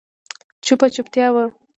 چوپه 0.65 0.87
چوپتیا 0.95 1.27
وه. 1.33 1.43